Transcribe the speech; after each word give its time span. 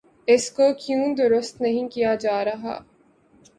اس 0.27 0.49
کو 0.51 0.63
کیوں 0.79 1.15
درست 1.15 1.61
نہیں 1.61 1.87
کیا 1.89 2.15
جا 2.15 2.43
رہا؟ 2.45 2.79